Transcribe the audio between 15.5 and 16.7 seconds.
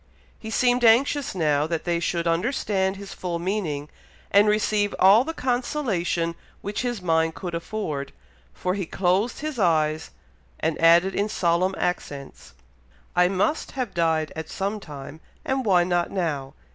why not now?